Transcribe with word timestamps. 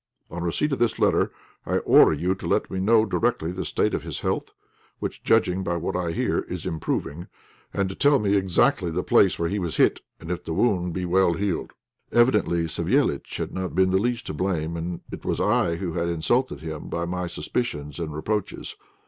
On 0.31 0.41
receipt 0.41 0.71
of 0.71 0.79
this 0.79 0.97
letter, 0.97 1.31
I 1.63 1.77
order 1.77 2.11
you 2.13 2.33
to 2.33 2.47
let 2.47 2.71
me 2.71 2.79
know 2.79 3.05
directly 3.05 3.51
the 3.51 3.63
state 3.63 3.93
of 3.93 4.01
his 4.01 4.21
health, 4.21 4.51
which, 4.97 5.21
judging 5.21 5.63
by 5.63 5.77
what 5.77 5.95
I 5.95 6.11
hear, 6.11 6.39
is 6.49 6.65
improving, 6.65 7.27
and 7.71 7.87
to 7.87 7.93
tell 7.93 8.17
me 8.17 8.33
exactly 8.35 8.89
the 8.89 9.03
place 9.03 9.37
where 9.37 9.47
he 9.47 9.59
was 9.59 9.77
hit, 9.77 10.01
and 10.19 10.31
if 10.31 10.43
the 10.43 10.53
wound 10.55 10.93
be 10.93 11.05
well 11.05 11.33
healed." 11.33 11.73
Evidently 12.11 12.63
Savéliitch 12.63 13.37
had 13.37 13.53
not 13.53 13.75
been 13.75 13.91
the 13.91 13.99
least 13.99 14.25
to 14.25 14.33
blame, 14.33 14.75
and 14.75 15.01
it 15.11 15.23
was 15.23 15.39
I 15.39 15.75
who 15.75 15.93
had 15.93 16.09
insulted 16.09 16.61
him 16.61 16.89
by 16.89 17.05
my 17.05 17.27
suspicions 17.27 17.99
and 17.99 18.11
reproaches. 18.11 18.75